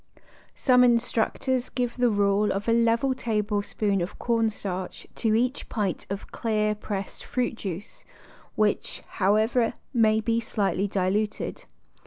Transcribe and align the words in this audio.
Some 0.55 0.83
instructors 0.83 1.69
give 1.69 1.95
the 1.95 2.09
rule 2.09 2.51
of 2.51 2.67
a 2.67 2.73
level 2.73 3.13
table 3.13 3.61
spoon 3.61 4.01
of 4.01 4.17
cornstarch 4.17 5.05
to 5.17 5.35
each 5.35 5.69
pint 5.69 6.07
of 6.09 6.31
clear, 6.31 6.73
pressed 6.73 7.23
fruit 7.23 7.53
juice, 7.53 8.03
which, 8.55 9.03
however, 9.21 9.75
may 9.93 10.19
be 10.19 10.39
slightly 10.39 10.87
diluted. 10.87 11.65